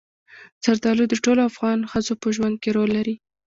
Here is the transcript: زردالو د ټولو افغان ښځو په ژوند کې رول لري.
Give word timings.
زردالو 0.63 1.03
د 1.09 1.13
ټولو 1.23 1.41
افغان 1.49 1.79
ښځو 1.91 2.13
په 2.21 2.27
ژوند 2.35 2.55
کې 2.61 2.69
رول 2.77 2.89
لري. 2.97 3.15